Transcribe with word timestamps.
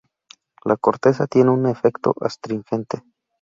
La 0.65 0.77
corteza 0.77 1.27
tiene 1.27 1.51
un 1.51 1.67
efecto 1.67 2.15
astringente. 2.21 3.03